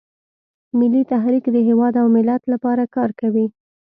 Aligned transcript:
ملي 0.79 1.01
تحریک 1.11 1.45
د 1.51 1.57
هیواد 1.67 1.93
او 2.01 2.07
ملت 2.15 2.41
لپاره 2.53 2.83
کار 2.95 3.09
کوي 3.19 3.45